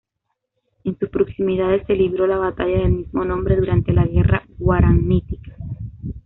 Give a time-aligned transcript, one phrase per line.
[0.83, 5.55] En sus proximidades se libró la batalla del mismo nombre durante la Guerra Guaranítica.